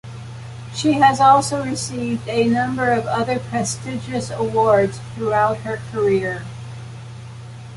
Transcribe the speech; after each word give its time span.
She 0.73 0.93
has 0.93 1.19
also 1.19 1.63
received 1.63 2.27
a 2.27 2.49
number 2.49 2.91
of 2.91 3.05
other 3.05 3.37
prestigious 3.37 4.31
awards 4.31 4.99
throughout 5.15 5.57
her 5.57 5.79
career. 5.91 6.43